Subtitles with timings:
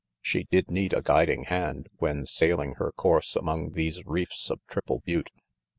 [0.23, 5.03] She did need a guiding hand when sailing her course among these reefs of Triple
[5.05, 5.29] Butte.